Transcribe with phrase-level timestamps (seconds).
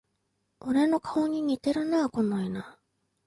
[0.61, 2.65] 俺の顔に似てるな、この犬